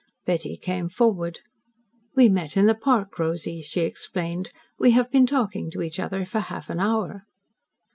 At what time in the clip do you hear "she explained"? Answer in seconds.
3.61-4.49